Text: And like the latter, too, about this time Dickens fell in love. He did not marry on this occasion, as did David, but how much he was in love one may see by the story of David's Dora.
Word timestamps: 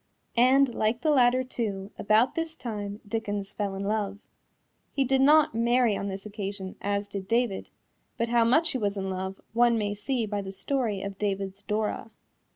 And 0.35 0.73
like 0.73 1.01
the 1.01 1.11
latter, 1.11 1.43
too, 1.43 1.91
about 1.95 2.33
this 2.33 2.55
time 2.55 3.01
Dickens 3.07 3.53
fell 3.53 3.75
in 3.75 3.83
love. 3.83 4.17
He 4.91 5.03
did 5.03 5.21
not 5.21 5.53
marry 5.53 5.95
on 5.95 6.07
this 6.07 6.25
occasion, 6.25 6.75
as 6.81 7.07
did 7.07 7.27
David, 7.27 7.69
but 8.17 8.29
how 8.29 8.43
much 8.43 8.71
he 8.71 8.79
was 8.79 8.97
in 8.97 9.11
love 9.11 9.39
one 9.53 9.77
may 9.77 9.93
see 9.93 10.25
by 10.25 10.41
the 10.41 10.51
story 10.51 11.03
of 11.03 11.19
David's 11.19 11.61
Dora. 11.61 12.09